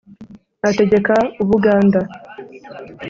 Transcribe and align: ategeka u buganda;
ategeka 0.69 1.15
u 1.41 1.43
buganda; 1.49 1.99